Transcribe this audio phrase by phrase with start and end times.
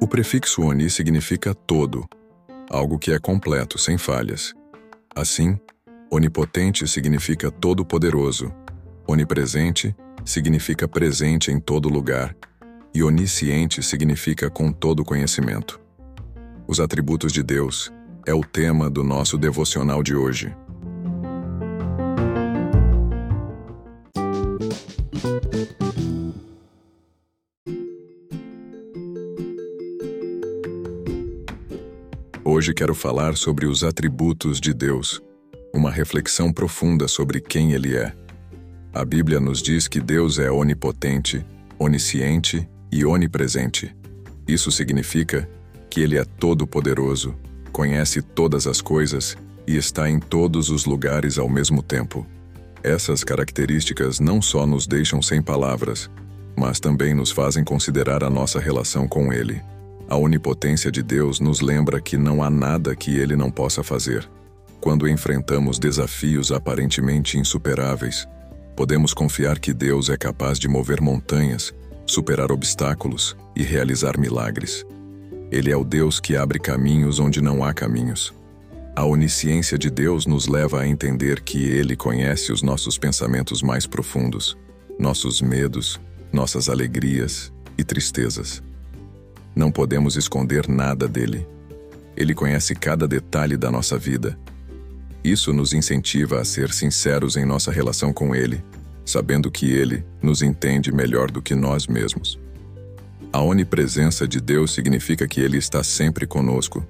[0.00, 2.06] O prefixo oni significa todo,
[2.70, 4.54] algo que é completo, sem falhas.
[5.16, 5.58] Assim,
[6.10, 8.52] onipotente significa todo-poderoso,
[9.08, 12.36] onipresente significa presente em todo lugar,
[12.94, 15.80] e onisciente significa com todo conhecimento.
[16.68, 17.92] Os atributos de Deus
[18.26, 20.54] é o tema do nosso devocional de hoje.
[32.44, 35.20] Hoje quero falar sobre os atributos de Deus,
[35.74, 38.12] uma reflexão profunda sobre quem Ele é.
[38.92, 41.44] A Bíblia nos diz que Deus é onipotente,
[41.78, 43.94] onisciente e onipresente.
[44.46, 45.48] Isso significa
[45.90, 47.34] que Ele é todo-poderoso,
[47.72, 49.36] conhece todas as coisas
[49.66, 52.26] e está em todos os lugares ao mesmo tempo.
[52.84, 56.10] Essas características não só nos deixam sem palavras,
[56.54, 59.58] mas também nos fazem considerar a nossa relação com Ele.
[60.06, 64.28] A onipotência de Deus nos lembra que não há nada que Ele não possa fazer.
[64.82, 68.28] Quando enfrentamos desafios aparentemente insuperáveis,
[68.76, 71.72] podemos confiar que Deus é capaz de mover montanhas,
[72.06, 74.84] superar obstáculos e realizar milagres.
[75.50, 78.34] Ele é o Deus que abre caminhos onde não há caminhos.
[78.96, 83.88] A onisciência de Deus nos leva a entender que Ele conhece os nossos pensamentos mais
[83.88, 84.56] profundos,
[84.96, 86.00] nossos medos,
[86.32, 88.62] nossas alegrias e tristezas.
[89.54, 91.44] Não podemos esconder nada dele.
[92.16, 94.38] Ele conhece cada detalhe da nossa vida.
[95.24, 98.62] Isso nos incentiva a ser sinceros em nossa relação com Ele,
[99.04, 102.38] sabendo que Ele nos entende melhor do que nós mesmos.
[103.32, 106.86] A onipresença de Deus significa que Ele está sempre conosco,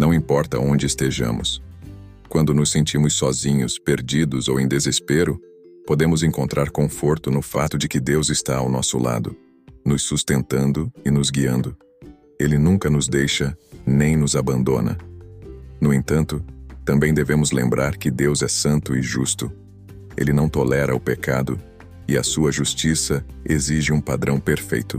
[0.00, 1.62] não importa onde estejamos.
[2.26, 5.38] Quando nos sentimos sozinhos, perdidos ou em desespero,
[5.86, 9.36] podemos encontrar conforto no fato de que Deus está ao nosso lado,
[9.84, 11.76] nos sustentando e nos guiando.
[12.38, 14.96] Ele nunca nos deixa nem nos abandona.
[15.78, 16.42] No entanto,
[16.82, 19.52] também devemos lembrar que Deus é santo e justo.
[20.16, 21.60] Ele não tolera o pecado
[22.08, 24.98] e a sua justiça exige um padrão perfeito.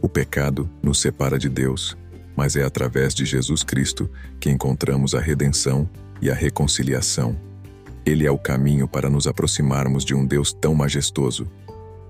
[0.00, 1.96] O pecado nos separa de Deus,
[2.36, 5.88] mas é através de Jesus Cristo que encontramos a redenção
[6.20, 7.36] e a reconciliação.
[8.04, 11.50] Ele é o caminho para nos aproximarmos de um Deus tão majestoso.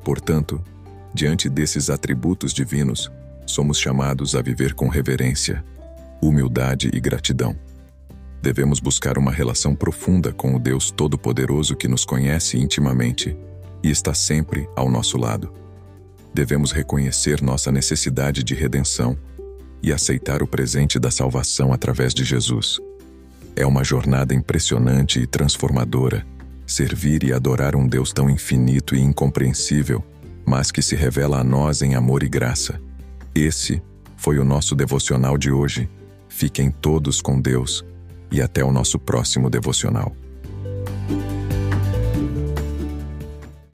[0.05, 0.63] Portanto,
[1.15, 3.11] diante desses atributos divinos,
[3.47, 5.65] somos chamados a viver com reverência,
[6.21, 7.57] humildade e gratidão.
[8.43, 13.37] Devemos buscar uma relação profunda com o Deus Todo-Poderoso que nos conhece intimamente
[13.83, 15.53] e está sempre ao nosso lado.
[16.35, 19.17] Devemos reconhecer nossa necessidade de redenção
[19.85, 22.81] e aceitar o presente da salvação através de Jesus.
[23.55, 26.27] É uma jornada impressionante e transformadora
[26.67, 30.03] servir e adorar um Deus tão infinito e incompreensível,
[30.47, 32.81] mas que se revela a nós em amor e graça.
[33.35, 33.83] Esse
[34.17, 35.89] foi o nosso devocional de hoje.
[36.29, 37.85] Fiquem todos com Deus
[38.31, 40.15] e até o nosso próximo devocional.